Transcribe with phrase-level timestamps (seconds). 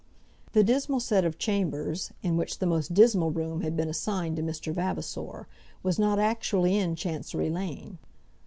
[0.53, 4.41] The dismal set of chambers, in which the most dismal room had been assigned to
[4.41, 4.73] Mr.
[4.73, 5.47] Vavasor,
[5.83, 7.99] was not actually in Chancery Lane.